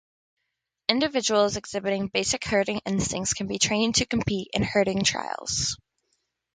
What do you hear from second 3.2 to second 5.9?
can be trained to compete in herding trials.